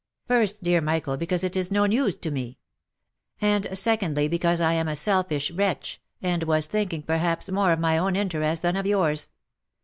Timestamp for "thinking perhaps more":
6.65-7.71